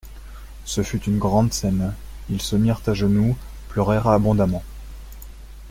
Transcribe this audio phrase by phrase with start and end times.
[0.65, 1.93] Ce fut une grande scène,
[2.31, 3.37] ils se mirent à genoux,
[3.69, 4.63] pleurèrent abondamment.